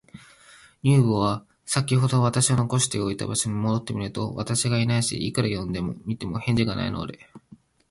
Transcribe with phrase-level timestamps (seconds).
[0.81, 7.19] 乳母は、さきほど私を残しておいた場所に戻ってみると、私がいないし、いくら呼んでみても、返事がないので、